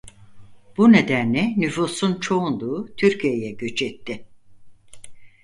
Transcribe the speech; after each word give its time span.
Bu 0.77 0.91
nedenle 0.91 1.53
nüfusun 1.59 2.19
çoğunluğu 2.19 2.95
Türkiyeye 2.97 3.51
göç 3.51 3.81
etti. 3.81 4.25